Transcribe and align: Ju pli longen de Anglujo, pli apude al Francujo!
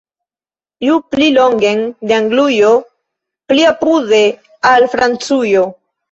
Ju 0.85 0.93
pli 1.15 1.25
longen 1.33 1.83
de 2.11 2.15
Anglujo, 2.15 2.71
pli 3.51 3.67
apude 3.73 4.23
al 4.71 4.87
Francujo! 4.95 5.63